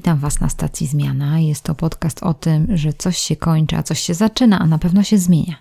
[0.00, 1.40] Witam Was na stacji Zmiana.
[1.40, 4.78] Jest to podcast o tym, że coś się kończy, a coś się zaczyna, a na
[4.78, 5.56] pewno się zmienia.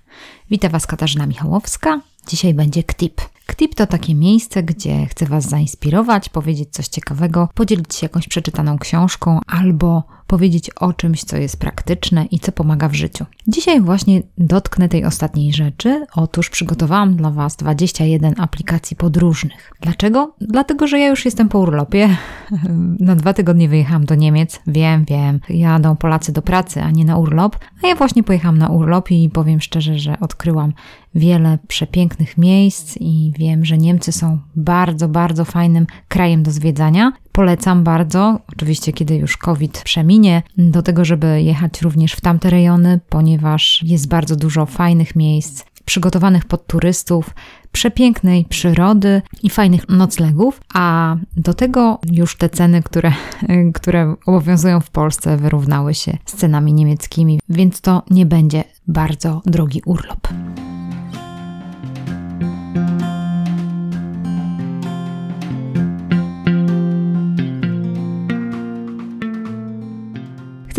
[0.50, 2.02] Witam Was Katarzyna Michałowska.
[2.28, 3.22] Dzisiaj będzie KTIP.
[3.50, 8.78] KTIP to takie miejsce, gdzie chcę Was zainspirować, powiedzieć coś ciekawego, podzielić się jakąś przeczytaną
[8.78, 13.26] książką albo powiedzieć o czymś, co jest praktyczne i co pomaga w życiu.
[13.48, 16.06] Dzisiaj właśnie dotknę tej ostatniej rzeczy.
[16.16, 19.72] Otóż przygotowałam dla Was 21 aplikacji podróżnych.
[19.82, 20.36] Dlaczego?
[20.42, 22.18] Dlatego, że ja już jestem po urlopie.
[23.00, 24.60] Na dwa tygodnie wyjechałam do Niemiec.
[24.68, 27.58] Wiem, wiem, jadą Polacy do pracy, a nie na urlop.
[27.84, 30.74] A ja właśnie pojechałam na urlop i powiem szczerze, że odkryłam
[31.16, 37.14] wiele przepięknych miejsc i wiem, że Niemcy są bardzo, bardzo fajnym krajem do zwiedzania.
[37.32, 43.00] Polecam bardzo, oczywiście kiedy już COVID przeminie, do tego, żeby jechać również w tamte rejony,
[43.10, 47.30] ponieważ jest bardzo dużo fajnych miejsc przygotowanych pod turystów,
[47.72, 53.12] przepięknej przyrody i fajnych noclegów, a do tego już te ceny, które,
[53.80, 59.82] które obowiązują w Polsce, wyrównały się z cenami niemieckimi, więc to nie będzie bardzo drogi
[59.86, 60.28] urlop.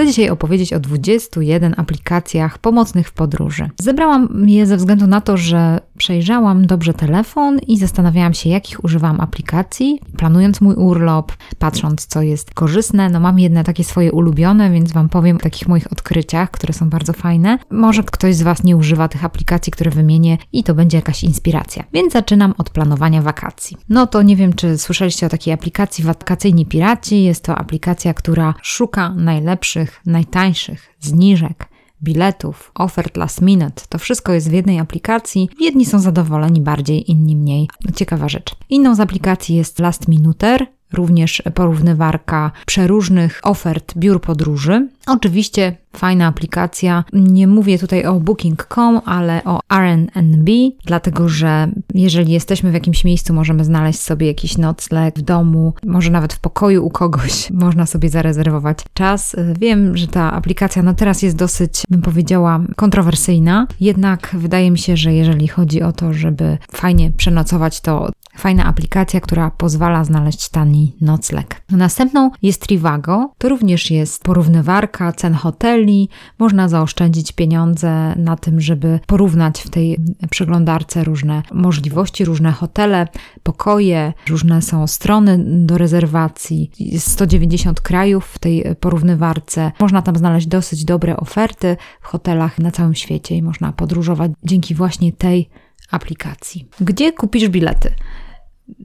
[0.00, 3.70] Chcę dzisiaj opowiedzieć o 21 aplikacjach pomocnych w podróży.
[3.80, 9.20] Zebrałam je ze względu na to, że przejrzałam dobrze telefon i zastanawiałam się, jakich używam
[9.20, 13.10] aplikacji, planując mój urlop, patrząc, co jest korzystne.
[13.10, 16.90] No mam jedne takie swoje ulubione, więc Wam powiem o takich moich odkryciach, które są
[16.90, 17.58] bardzo fajne.
[17.70, 21.84] Może ktoś z Was nie używa tych aplikacji, które wymienię i to będzie jakaś inspiracja.
[21.92, 23.76] Więc zaczynam od planowania wakacji.
[23.88, 27.24] No to nie wiem, czy słyszeliście o takiej aplikacji Wakacyjni Piraci.
[27.24, 31.68] Jest to aplikacja, która szuka najlepszych najtańszych zniżek,
[32.02, 33.82] biletów, ofert last minute.
[33.88, 35.48] To wszystko jest w jednej aplikacji.
[35.60, 37.68] Jedni są zadowoleni bardziej, inni mniej.
[37.96, 38.56] Ciekawa rzecz.
[38.68, 44.88] Inną z aplikacji jest Last Minuter, również porównywarka przeróżnych ofert biur podróży.
[45.06, 47.04] Oczywiście fajna aplikacja.
[47.12, 50.50] Nie mówię tutaj o Booking.com, ale o RNB,
[50.84, 56.10] dlatego że jeżeli jesteśmy w jakimś miejscu, możemy znaleźć sobie jakiś nocleg w domu, może
[56.10, 59.36] nawet w pokoju u kogoś, można sobie zarezerwować czas.
[59.60, 64.96] Wiem, że ta aplikacja no teraz jest dosyć, bym powiedziała, kontrowersyjna, jednak wydaje mi się,
[64.96, 70.96] że jeżeli chodzi o to, żeby fajnie przenocować, to fajna aplikacja, która pozwala znaleźć tani
[71.00, 71.62] nocleg.
[71.70, 76.08] Następną jest Trivago, to również jest porównywarka cen hoteli.
[76.38, 79.98] Można zaoszczędzić pieniądze na tym, żeby porównać w tej
[80.30, 83.08] przeglądarce różne możliwości, różne hotele,
[83.42, 86.70] pokoje, różne są strony do rezerwacji.
[86.78, 89.72] Jest 190 krajów w tej porównywarce.
[89.80, 94.74] Można tam znaleźć dosyć dobre oferty w hotelach na całym świecie i można podróżować dzięki
[94.74, 95.48] właśnie tej
[95.90, 96.68] aplikacji.
[96.80, 97.92] Gdzie kupisz bilety?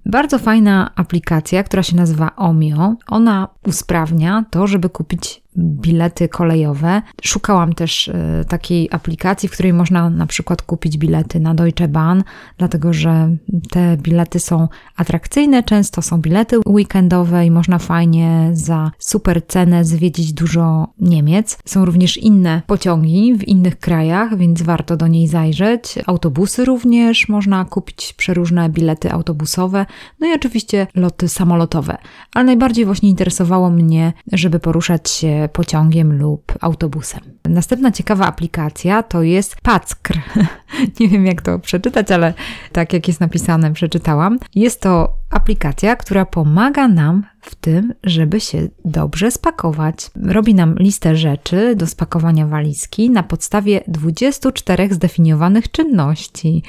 [0.05, 2.95] Bardzo fajna aplikacja, która się nazywa Omio.
[3.07, 7.01] Ona usprawnia to, żeby kupić bilety kolejowe.
[7.23, 8.13] Szukałam też y,
[8.47, 12.21] takiej aplikacji, w której można na przykład kupić bilety na Deutsche Bahn,
[12.57, 13.35] dlatego że
[13.71, 20.33] te bilety są atrakcyjne, często są bilety weekendowe i można fajnie za super cenę zwiedzić
[20.33, 21.57] dużo Niemiec.
[21.65, 25.95] Są również inne pociągi w innych krajach, więc warto do niej zajrzeć.
[26.05, 29.85] Autobusy również można kupić przeróżne bilety autobusowe,
[30.19, 31.97] no i oczywiście loty samolotowe.
[32.33, 37.21] Ale najbardziej właśnie interesowało mnie, żeby poruszać się pociągiem lub autobusem.
[37.49, 40.19] Następna ciekawa aplikacja to jest Packr.
[40.99, 42.33] Nie wiem jak to przeczytać, ale
[42.71, 44.39] tak jak jest napisane, przeczytałam.
[44.55, 50.11] Jest to aplikacja, która pomaga nam w tym, żeby się dobrze spakować.
[50.23, 56.63] Robi nam listę rzeczy do spakowania walizki na podstawie 24 zdefiniowanych czynności.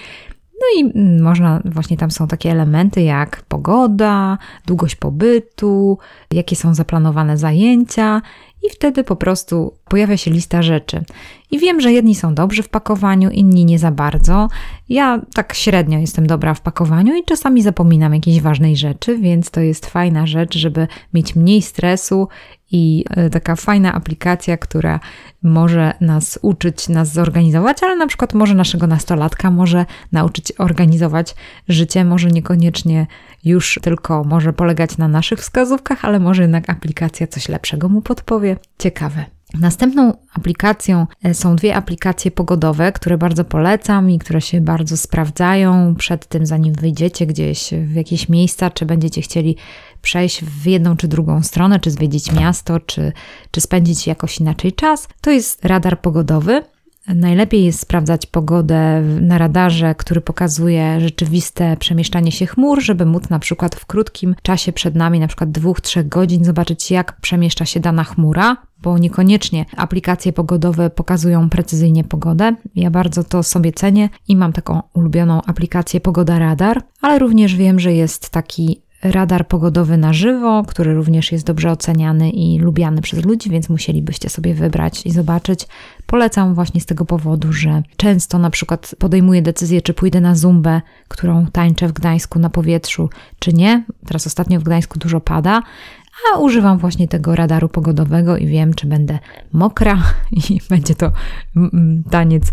[0.61, 5.99] No i można, właśnie tam są takie elementy jak pogoda, długość pobytu,
[6.33, 8.23] jakie są zaplanowane zajęcia
[8.63, 11.05] i wtedy po prostu pojawia się lista rzeczy.
[11.51, 14.49] I wiem, że jedni są dobrzy w pakowaniu, inni nie za bardzo.
[14.89, 19.61] Ja tak średnio jestem dobra w pakowaniu i czasami zapominam jakiejś ważnej rzeczy, więc to
[19.61, 22.29] jest fajna rzecz, żeby mieć mniej stresu
[22.73, 25.01] i e, taka fajna aplikacja, która
[25.43, 31.35] może nas uczyć, nas zorganizować, ale na przykład może naszego nastolatka może nauczyć organizować
[31.69, 33.07] życie, może niekoniecznie
[33.45, 38.57] już tylko może polegać na naszych wskazówkach, ale może jednak aplikacja coś lepszego mu podpowie.
[38.79, 39.36] Ciekawe.
[39.55, 45.95] Następną aplikacją e, są dwie aplikacje pogodowe, które bardzo polecam i które się bardzo sprawdzają
[45.95, 49.57] przed tym, zanim wyjdziecie gdzieś w jakieś miejsca, czy będziecie chcieli
[50.03, 53.13] przejść w jedną czy drugą stronę, czy zwiedzić miasto, czy,
[53.51, 55.09] czy spędzić jakoś inaczej czas.
[55.21, 56.63] To jest radar pogodowy.
[57.15, 63.39] Najlepiej jest sprawdzać pogodę na radarze, który pokazuje rzeczywiste przemieszczanie się chmur, żeby móc na
[63.39, 67.81] przykład w krótkim czasie przed nami, na przykład dwóch, trzech godzin, zobaczyć jak przemieszcza się
[67.81, 68.57] dana chmura,
[68.87, 72.57] bo niekoniecznie aplikacje pogodowe pokazują precyzyjnie pogodę.
[72.75, 77.81] Ja bardzo to sobie cenię i mam taką ulubioną aplikację Pogoda Radar, ale również wiem,
[77.81, 83.25] że jest taki radar pogodowy na żywo, który również jest dobrze oceniany i lubiany przez
[83.25, 85.67] ludzi, więc musielibyście sobie wybrać i zobaczyć.
[86.07, 90.81] Polecam właśnie z tego powodu, że często na przykład podejmuję decyzję, czy pójdę na zumbę,
[91.09, 93.85] którą tańczę w Gdańsku na powietrzu, czy nie.
[94.07, 95.63] Teraz ostatnio w Gdańsku dużo pada,
[96.35, 99.19] a używam właśnie tego radaru pogodowego i wiem, czy będę
[99.53, 100.03] mokra
[100.51, 101.13] i będzie to
[101.57, 102.53] mm, mm, taniec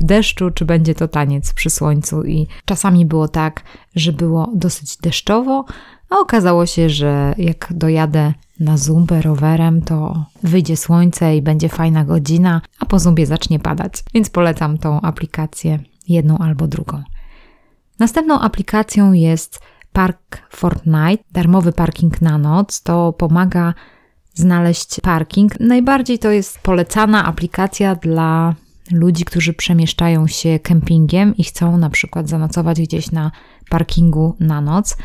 [0.00, 2.24] w deszczu, czy będzie to taniec przy słońcu.
[2.24, 3.62] I czasami było tak,
[3.94, 5.64] że było dosyć deszczowo,
[6.10, 12.04] a okazało się, że jak dojadę na zumbę rowerem, to wyjdzie słońce i będzie fajna
[12.04, 14.04] godzina, a po zumbie zacznie padać.
[14.14, 15.78] Więc polecam tą aplikację,
[16.08, 17.02] jedną albo drugą.
[17.98, 19.60] Następną aplikacją jest
[19.96, 22.82] Park Fortnite, darmowy parking na noc.
[22.82, 23.74] To pomaga
[24.34, 25.60] znaleźć parking.
[25.60, 28.54] Najbardziej to jest polecana aplikacja dla
[28.92, 33.30] ludzi, którzy przemieszczają się kempingiem i chcą na przykład zanocować gdzieś na
[33.70, 34.96] parkingu na noc,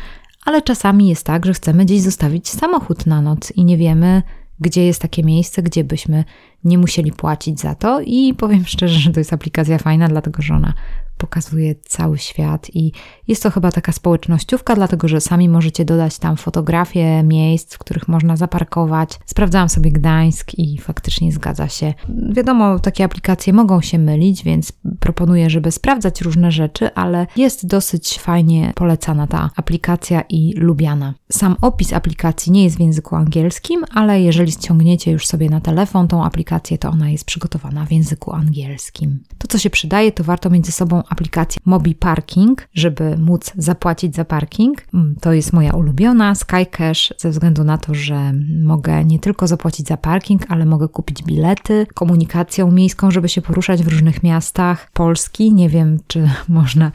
[0.44, 4.22] ale czasami jest tak, że chcemy gdzieś zostawić samochód na noc i nie wiemy,
[4.60, 6.24] gdzie jest takie miejsce, gdzie byśmy
[6.64, 8.00] nie musieli płacić za to.
[8.00, 10.74] I powiem szczerze, że to jest aplikacja fajna, dlatego że ona
[11.18, 12.92] pokazuje cały świat i
[13.28, 18.08] jest to chyba taka społecznościówka, dlatego że sami możecie dodać tam fotografie miejsc, w których
[18.08, 19.18] można zaparkować.
[19.26, 21.94] Sprawdzałam sobie Gdańsk i faktycznie zgadza się.
[22.32, 28.18] Wiadomo, takie aplikacje mogą się mylić, więc proponuję, żeby sprawdzać różne rzeczy, ale jest dosyć
[28.18, 31.14] fajnie polecana ta aplikacja i lubiana.
[31.32, 36.08] Sam opis aplikacji nie jest w języku angielskim, ale jeżeli ściągniecie już sobie na telefon
[36.08, 39.18] tą aplikację, to ona jest przygotowana w języku angielskim.
[39.38, 44.24] To, co się przydaje, to warto między sobą aplikację Mobi Parking, żeby móc zapłacić za
[44.24, 44.82] parking.
[44.94, 48.32] Mm, to jest moja ulubiona SkyCash ze względu na to, że
[48.62, 53.82] mogę nie tylko zapłacić za parking, ale mogę kupić bilety, komunikacją miejską, żeby się poruszać
[53.82, 55.54] w różnych miastach Polski.
[55.54, 56.92] Nie wiem, czy można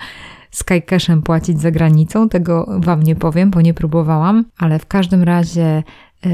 [0.52, 5.84] SkyCashem płacić za granicą, tego Wam nie powiem, bo nie próbowałam, ale w każdym razie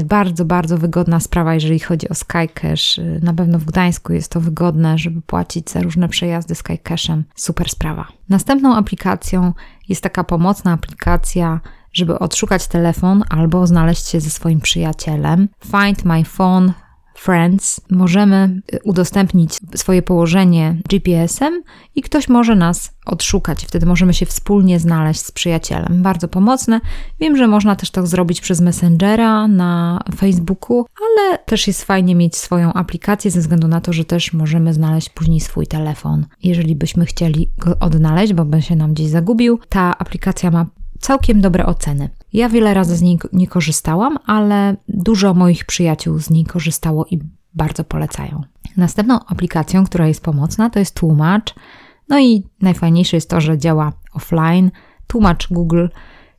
[0.04, 2.98] bardzo, bardzo wygodna sprawa, jeżeli chodzi o SkyCash.
[2.98, 7.24] E, na pewno w Gdańsku jest to wygodne, żeby płacić za różne przejazdy SkyCashem.
[7.34, 8.08] Super sprawa.
[8.28, 9.52] Następną aplikacją
[9.88, 11.60] jest taka pomocna aplikacja,
[11.92, 15.48] żeby odszukać telefon albo znaleźć się ze swoim przyjacielem.
[15.64, 16.72] Find My Phone
[17.24, 21.62] Friends możemy y, udostępnić swoje położenie GPS-em
[21.94, 23.64] i ktoś może nas odszukać.
[23.64, 26.02] Wtedy możemy się wspólnie znaleźć z przyjacielem.
[26.02, 26.80] Bardzo pomocne.
[27.20, 32.36] Wiem, że można też to zrobić przez Messengera na Facebooku, ale też jest fajnie mieć
[32.36, 36.26] swoją aplikację ze względu na to, że też możemy znaleźć później swój telefon.
[36.42, 40.66] Jeżeli byśmy chcieli go odnaleźć, bo by się nam gdzieś zagubił, ta aplikacja ma
[41.00, 42.08] całkiem dobre oceny.
[42.34, 47.18] Ja wiele razy z niej nie korzystałam, ale dużo moich przyjaciół z niej korzystało i
[47.54, 48.42] bardzo polecają.
[48.76, 51.54] Następną aplikacją, która jest pomocna, to jest tłumacz.
[52.08, 54.70] No i najfajniejsze jest to, że działa offline.
[55.06, 55.86] Tłumacz Google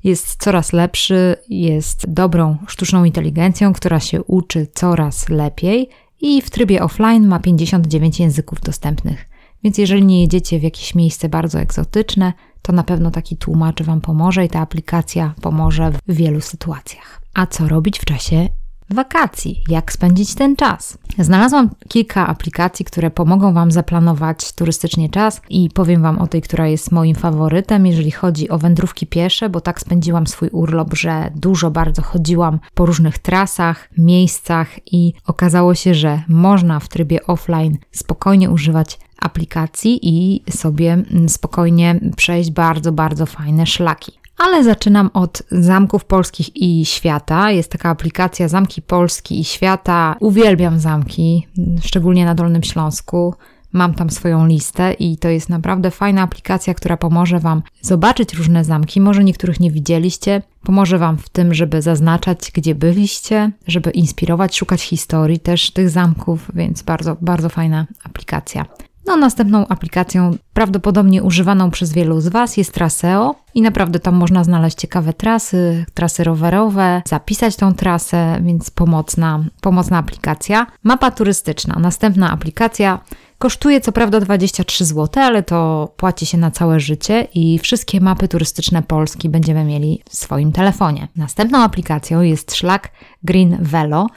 [0.04, 5.90] jest coraz lepszy, jest dobrą sztuczną inteligencją, która się uczy coraz lepiej
[6.22, 9.26] i w trybie offline ma 59 języków dostępnych.
[9.64, 12.34] Więc jeżeli nie jedziecie w jakieś miejsce bardzo egzotyczne,
[12.66, 17.22] to na pewno taki tłumacz Wam pomoże i ta aplikacja pomoże w wielu sytuacjach.
[17.34, 18.50] A co robić w czasie
[18.90, 19.64] wakacji?
[19.70, 20.98] Jak spędzić ten czas?
[21.20, 26.68] Znalazłam kilka aplikacji, które pomogą Wam zaplanować turystycznie czas i powiem Wam o tej, która
[26.68, 31.72] jest moim faworytem, jeżeli chodzi o wędrówki piesze, bo tak spędziłam swój urlop, że dużo
[31.72, 38.50] bardzo chodziłam po różnych trasach, miejscach i okazało się, że można w trybie offline spokojnie
[38.50, 44.12] używać aplikacji i sobie mm, spokojnie przejść bardzo, bardzo fajne szlaki.
[44.38, 47.52] Ale zaczynam od zamków polskich i świata.
[47.52, 50.16] Jest taka aplikacja Zamki Polski i Świata.
[50.20, 51.48] Uwielbiam zamki,
[51.84, 53.36] szczególnie na Dolnym Śląsku.
[53.74, 58.66] Mam tam swoją listę i to jest naprawdę fajna aplikacja, która pomoże Wam zobaczyć różne
[58.66, 59.02] zamki.
[59.02, 60.42] Może niektórych nie widzieliście.
[60.64, 66.52] Pomoże Wam w tym, żeby zaznaczać, gdzie byliście, żeby inspirować, szukać historii też tych zamków,
[66.54, 68.66] więc bardzo, bardzo fajna aplikacja.
[69.06, 74.44] No, następną aplikacją, prawdopodobnie używaną przez wielu z Was, jest Traseo i naprawdę tam można
[74.44, 80.68] znaleźć ciekawe trasy, trasy rowerowe, zapisać tą trasę, więc pomocna, pomocna aplikacja.
[80.84, 83.00] Mapa turystyczna, następna aplikacja.
[83.38, 88.28] Kosztuje co prawda 23 zł, ale to płaci się na całe życie i wszystkie mapy
[88.28, 91.08] turystyczne Polski będziemy mieli w swoim telefonie.
[91.16, 92.92] Następną aplikacją jest szlak
[93.24, 94.08] Green Velo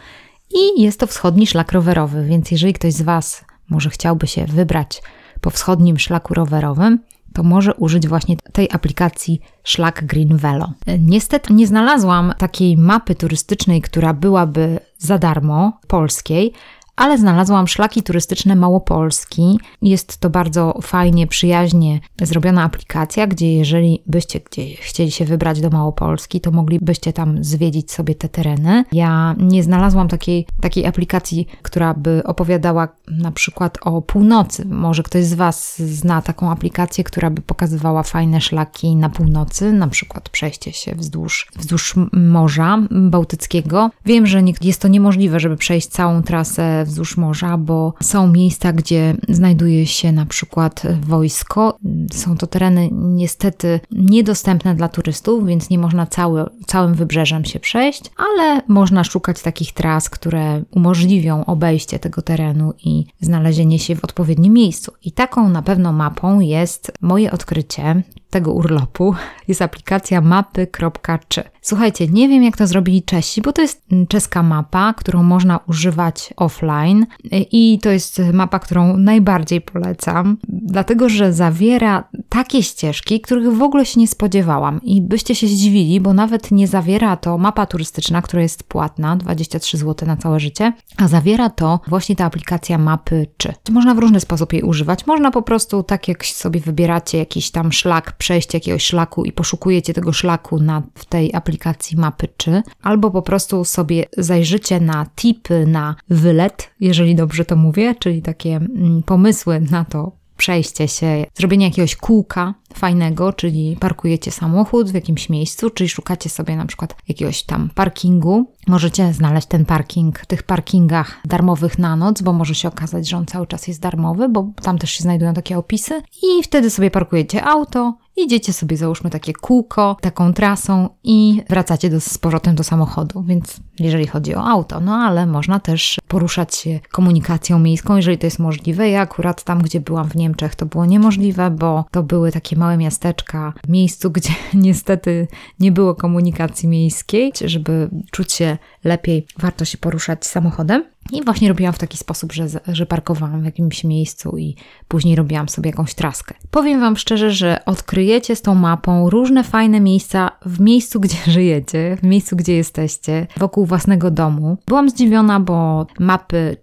[0.51, 5.03] i jest to wschodni szlak rowerowy, więc jeżeli ktoś z Was może chciałby się wybrać
[5.41, 6.99] po wschodnim szlaku rowerowym,
[7.33, 10.73] to może użyć właśnie tej aplikacji Szlak Green Velo.
[10.99, 16.53] Niestety nie znalazłam takiej mapy turystycznej, która byłaby za darmo, polskiej,
[16.99, 19.59] ale znalazłam szlaki turystyczne Małopolski.
[19.83, 25.71] Jest to bardzo fajnie, przyjaźnie zrobiona aplikacja, gdzie jeżeli byście gdzieś chcieli się wybrać do
[25.71, 28.85] Małopolski, to moglibyście tam zwiedzić sobie te tereny.
[28.93, 34.65] Ja nie znalazłam takiej, takiej aplikacji, która by opowiadała na przykład o północy.
[34.65, 39.89] Może ktoś z Was zna taką aplikację, która by pokazywała fajne szlaki na północy, na
[39.89, 43.91] przykład przejście się wzdłuż, wzdłuż Morza Bałtyckiego.
[44.07, 49.17] Wiem, że jest to niemożliwe, żeby przejść całą trasę wzdłuż morza, bo są miejsca, gdzie
[49.29, 51.79] znajduje się na przykład wojsko.
[52.13, 58.03] Są to tereny niestety niedostępne dla turystów, więc nie można cały, całym wybrzeżem się przejść,
[58.17, 64.53] ale można szukać takich tras, które umożliwią obejście tego terenu i znalezienie się w odpowiednim
[64.53, 64.93] miejscu.
[65.05, 69.15] I taką na pewno mapą jest moje odkrycie tego urlopu
[69.49, 71.45] jest aplikacja mapy.czy.
[71.63, 76.35] Słuchajcie, nie wiem jak to zrobili Czesi, bo to jest czeska mapa, którą można używać
[76.37, 77.07] offline
[77.53, 83.87] i to jest mapa, którą najbardziej polecam, dlatego że zawiera takie ścieżki, których w ogóle
[83.87, 88.43] się nie spodziewałam i byście się zdziwili, bo nawet nie zawiera to mapa turystyczna, która
[88.43, 93.53] jest płatna, 23 zł na całe życie, a zawiera to właśnie ta aplikacja mapy czy.
[93.71, 95.07] Można w różny sposób jej używać.
[95.07, 99.95] Można po prostu tak jak sobie wybieracie jakiś tam szlak przejść jakiegoś szlaku i poszukujecie
[99.95, 105.67] tego szlaku na, w tej aplikacji mapy czy, albo po prostu sobie zajrzycie na tipy
[105.67, 111.67] na wylet, jeżeli dobrze to mówię, czyli takie mm, pomysły na to, przejście się, zrobienie
[111.67, 117.43] jakiegoś kółka fajnego, czyli parkujecie samochód w jakimś miejscu, czyli szukacie sobie na przykład jakiegoś
[117.43, 118.53] tam parkingu.
[118.67, 123.17] Możecie znaleźć ten parking w tych parkingach darmowych na noc, bo może się okazać, że
[123.17, 126.03] on cały czas jest darmowy, bo tam też się znajdują takie opisy.
[126.23, 127.95] I wtedy sobie parkujecie auto,
[128.25, 133.23] idziecie sobie załóżmy takie kółko, taką trasą i wracacie do, z powrotem do samochodu.
[133.23, 138.27] Więc jeżeli chodzi o auto, no ale można też poruszać się komunikacją miejską, jeżeli to
[138.27, 138.91] jest możliwe.
[138.91, 142.77] Ja akurat tam, gdzie byłam w Niemczech, to było niemożliwe, bo to były takie małe
[142.77, 145.29] miasteczka, miejscu, gdzie niestety
[145.61, 150.85] nie było komunikacji miejskiej, żeby czuć się lepiej, warto się poruszać samochodem.
[151.13, 154.57] I właśnie robiłam w taki sposób, że, że parkowałam w jakimś miejscu i
[154.89, 156.35] później robiłam sobie jakąś traskę.
[156.51, 161.97] Powiem Wam szczerze, że odkryjecie z tą mapą różne fajne miejsca w miejscu, gdzie żyjecie,
[162.03, 164.57] w miejscu, gdzie jesteście, wokół własnego domu.
[164.67, 166.57] Byłam zdziwiona, bo mapy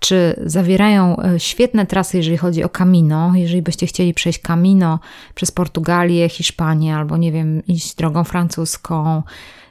[0.00, 3.32] czy zawierają e, świetne trasy, jeżeli chodzi o Camino.
[3.34, 4.98] Jeżeli byście chcieli przejść Camino
[5.34, 9.22] przez Portugalię, Hiszpanię albo nie wiem, iść drogą francuską,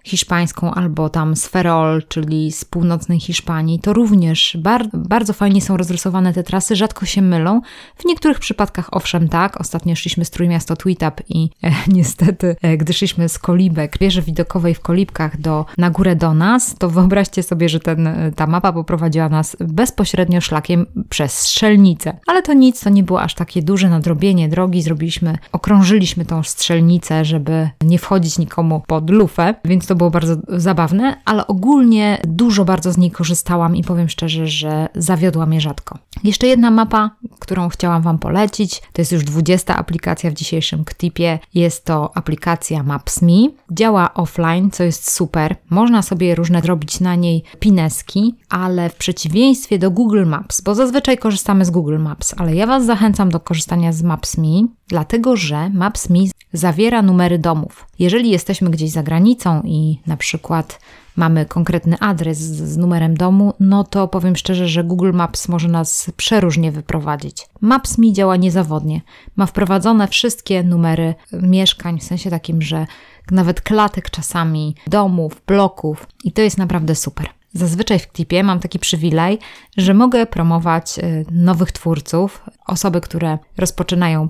[0.10, 5.78] hiszpańską albo tam z Ferrol, czyli z północnej Hiszpanii, to również bardzo, bardzo fajnie są
[5.78, 7.62] rozrysowane te trasy, rzadko się mylą.
[7.98, 12.94] W niektórych przypadkach owszem tak, ostatnio szliśmy z Trójmiasto Tweetup i e, niestety, e, gdy
[12.94, 17.70] szliśmy z Kolibek, wieży widokowej w Kolibkach do, na górę do nas, to wyobraźcie sobie,
[17.70, 22.18] że ten, e, ta mapa poprowadziła nas bezpośrednio szlakiem przez strzelnicę.
[22.28, 27.26] Ale to nic, to nie było aż takie duże nadrobienie drogi, zrobiliśmy, okrążyliśmy tą strzelnicę,
[27.26, 32.92] żeby nie wchodzić nikomu pod lufę, więc to było bardzo zabawne, ale ogólnie dużo bardzo
[32.92, 35.98] z niej korzystałam i powiem szczerze, że zawiodła mnie rzadko.
[36.24, 41.40] Jeszcze jedna mapa, którą chciałam Wam polecić, to jest już 20 aplikacja w dzisiejszym KTIP-ie.
[41.54, 43.50] Jest to aplikacja Maps.me.
[43.72, 45.56] Działa offline, co jest super.
[45.70, 51.18] Można sobie różne robić na niej pineski, ale w przeciwieństwie do Google Maps, bo zazwyczaj
[51.18, 56.20] korzystamy z Google Maps, ale ja Was zachęcam do korzystania z Maps.me, dlatego że Maps.me
[56.54, 57.88] zawiera numery domów.
[58.00, 60.80] Jeżeli jesteśmy gdzieś za granicą i na przykład
[61.16, 66.12] mamy konkretny adres z, numerem domu, no to powiem szczerze, że Google Maps może nas
[66.18, 67.48] przeróżnie wyprowadzić.
[67.62, 69.02] Maps mi działa niezawodnie.
[69.36, 72.88] Ma wprowadzone wszystkie numery mieszkań, w sensie takim, że
[73.32, 77.30] nawet klatek czasami, domów, bloków i to jest naprawdę super.
[77.54, 79.40] Zazwyczaj w klipie mam taki przywilej,
[79.78, 84.30] że mogę promować y, nowych twórców, osoby, które rozpoczynają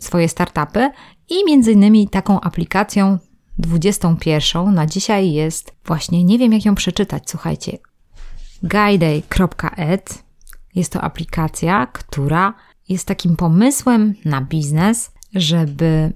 [0.00, 0.90] swoje startupy
[1.28, 3.18] i między innymi taką aplikacją
[3.58, 7.78] 21 na dzisiaj jest właśnie, nie wiem jak ją przeczytać, słuchajcie,
[8.62, 10.24] guiday.ed.
[10.74, 12.54] Jest to aplikacja, która
[12.88, 16.12] jest takim pomysłem na biznes, żeby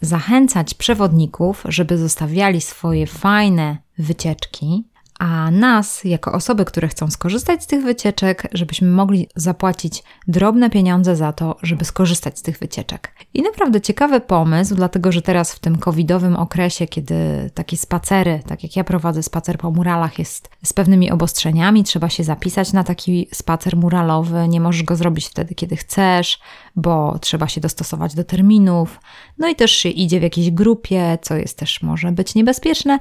[0.00, 4.84] zachęcać przewodników, żeby zostawiali swoje fajne wycieczki,
[5.20, 11.16] a nas, jako osoby, które chcą skorzystać z tych wycieczek, żebyśmy mogli zapłacić drobne pieniądze
[11.16, 13.12] za to, żeby skorzystać z tych wycieczek.
[13.34, 18.62] I naprawdę ciekawy pomysł, dlatego że teraz w tym covidowym okresie, kiedy takie spacery, tak
[18.62, 23.28] jak ja prowadzę spacer po muralach, jest z pewnymi obostrzeniami, trzeba się zapisać na taki
[23.32, 26.40] spacer muralowy, nie możesz go zrobić wtedy, kiedy chcesz,
[26.76, 29.00] bo trzeba się dostosować do terminów,
[29.38, 32.98] no i też się idzie w jakiejś grupie, co jest też może być niebezpieczne,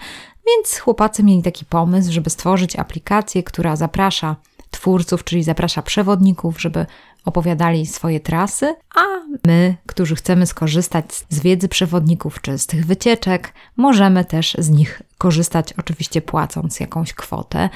[0.56, 4.36] więc chłopacy mieli taki pomysł, żeby stworzyć aplikację, która zaprasza
[4.72, 6.86] twórców, czyli zaprasza przewodników, żeby
[7.25, 9.01] opowiadali swoje trasy, a
[9.48, 15.01] my, którzy chcemy skorzystać z wiedzy przewodników czy z tych wycieczek, możemy też z nich
[15.20, 17.70] korzystać, oczywiście płacąc jakąś kwotę.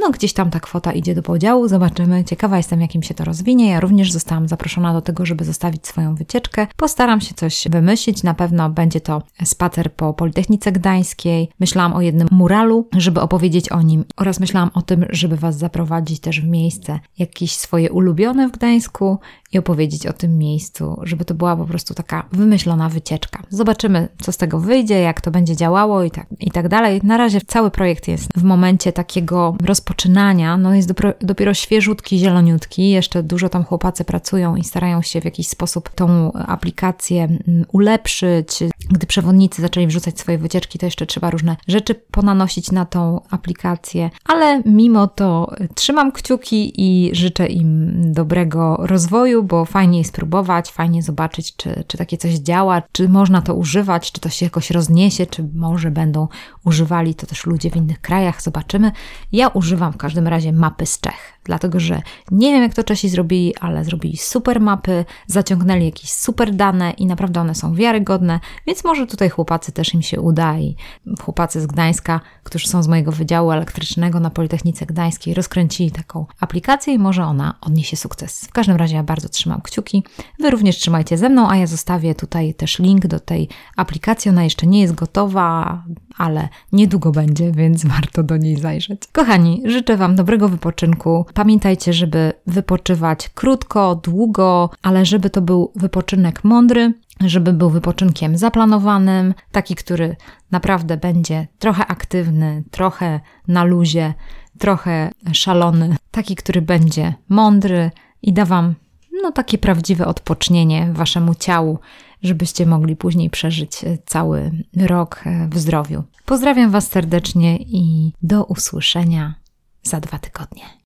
[0.00, 2.24] No, gdzieś tam ta kwota idzie do podziału, zobaczymy.
[2.24, 3.70] Ciekawa jestem, jakim się to rozwinie.
[3.70, 6.66] Ja również zostałam zaproszona do tego, żeby zostawić swoją wycieczkę.
[6.76, 8.22] Postaram się coś wymyślić.
[8.22, 11.48] Na pewno będzie to spacer po Politechnice Gdańskiej.
[11.60, 16.20] Myślałam o jednym muralu, żeby opowiedzieć o nim, oraz myślałam o tym, żeby Was zaprowadzić
[16.20, 19.18] też w miejsce jakieś swoje ulubione w Gdańsku
[19.52, 23.42] i opowiedzieć o tym miejscu, żeby to była po prostu taka wymyślona wycieczka.
[23.48, 26.87] Zobaczymy, co z tego wyjdzie, jak to będzie działało i tak, i tak dalej.
[27.02, 32.90] Na razie cały projekt jest w momencie takiego rozpoczynania, no jest dopiero, dopiero świeżutki, zieloniutki,
[32.90, 38.58] jeszcze dużo tam chłopacy pracują i starają się w jakiś sposób tą aplikację mm, ulepszyć.
[38.90, 44.10] Gdy przewodnicy zaczęli wrzucać swoje wycieczki, to jeszcze trzeba różne rzeczy ponanosić na tą aplikację,
[44.24, 51.02] ale mimo to trzymam kciuki i życzę im dobrego rozwoju, bo fajnie jest próbować, fajnie
[51.02, 55.26] zobaczyć, czy, czy takie coś działa, czy można to używać, czy to się jakoś rozniesie,
[55.26, 56.28] czy może będą
[56.64, 58.92] używali to też ludzie w innych krajach, zobaczymy.
[59.32, 63.08] Ja używam w każdym razie mapy z Czech, dlatego że nie wiem, jak to Czesi
[63.08, 68.40] zrobili, ale zrobili super mapy, zaciągnęli jakieś super dane i naprawdę one są wiarygodne,
[68.78, 70.76] więc może tutaj chłopacy też im się uda i
[71.20, 76.94] chłopacy z Gdańska, którzy są z mojego Wydziału Elektrycznego na Politechnice Gdańskiej, rozkręcili taką aplikację
[76.94, 78.40] i może ona odniesie sukces.
[78.40, 80.04] W każdym razie ja bardzo trzymam kciuki.
[80.38, 84.28] Wy również trzymajcie ze mną, a ja zostawię tutaj też link do tej aplikacji.
[84.28, 85.82] Ona jeszcze nie jest gotowa,
[86.18, 89.02] ale niedługo będzie, więc warto do niej zajrzeć.
[89.12, 91.26] Kochani, życzę Wam dobrego wypoczynku.
[91.34, 99.34] Pamiętajcie, żeby wypoczywać krótko, długo, ale żeby to był wypoczynek mądry, żeby był wypoczynkiem zaplanowanym,
[99.52, 100.16] taki, który
[100.50, 104.14] naprawdę będzie trochę aktywny, trochę na luzie,
[104.58, 107.90] trochę szalony, taki, który będzie mądry
[108.22, 108.74] i da Wam
[109.22, 111.78] no, takie prawdziwe odpocznienie Waszemu ciału,
[112.22, 116.02] żebyście mogli później przeżyć cały rok w zdrowiu.
[116.24, 119.34] Pozdrawiam Was serdecznie i do usłyszenia
[119.82, 120.77] za dwa tygodnie.